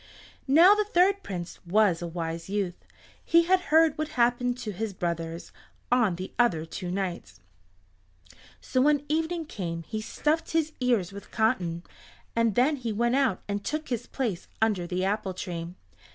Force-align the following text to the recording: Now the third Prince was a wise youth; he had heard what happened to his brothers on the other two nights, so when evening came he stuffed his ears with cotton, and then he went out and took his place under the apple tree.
Now 0.47 0.73
the 0.73 0.83
third 0.83 1.21
Prince 1.21 1.59
was 1.63 2.01
a 2.01 2.07
wise 2.07 2.49
youth; 2.49 2.87
he 3.23 3.43
had 3.43 3.59
heard 3.69 3.99
what 3.99 4.07
happened 4.17 4.57
to 4.57 4.71
his 4.71 4.93
brothers 4.93 5.51
on 5.91 6.15
the 6.15 6.33
other 6.39 6.65
two 6.65 6.89
nights, 6.89 7.39
so 8.59 8.81
when 8.81 9.05
evening 9.09 9.45
came 9.45 9.83
he 9.83 10.01
stuffed 10.01 10.53
his 10.53 10.73
ears 10.79 11.11
with 11.11 11.29
cotton, 11.29 11.83
and 12.35 12.55
then 12.55 12.77
he 12.77 12.91
went 12.91 13.15
out 13.15 13.43
and 13.47 13.63
took 13.63 13.89
his 13.89 14.07
place 14.07 14.47
under 14.59 14.87
the 14.87 15.05
apple 15.05 15.35
tree. 15.35 15.67